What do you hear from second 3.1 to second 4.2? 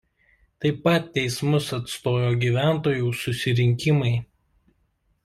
susirinkimai.